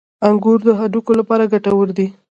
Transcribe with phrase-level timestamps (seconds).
[0.27, 2.07] •انګور د هډوکو لپاره ګټور دي.